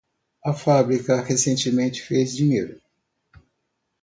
A 0.43 0.51
fábrica 0.51 1.21
recentemente 1.21 2.01
fez 2.01 2.35
dinheiro 2.35 2.81